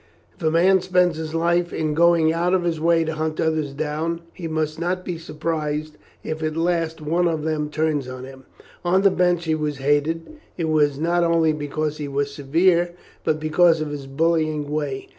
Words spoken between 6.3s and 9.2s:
at last one of them turns on him. On the